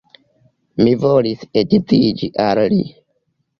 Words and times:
Mi 0.83 0.93
volis 1.03 1.45
edziĝi 1.63 2.33
al 2.49 2.65
li. 2.75 2.83